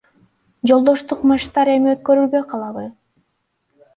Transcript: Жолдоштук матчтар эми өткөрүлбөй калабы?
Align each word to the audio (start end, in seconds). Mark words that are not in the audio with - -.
Жолдоштук 0.69 1.19
матчтар 1.33 1.69
эми 1.73 1.91
өткөрүлбөй 1.93 2.45
калабы? 2.55 2.85